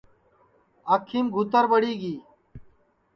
آنکھیم 0.93 1.25
گُھتر 1.35 1.63
ٻڑی 1.71 1.93
گی 2.01 2.15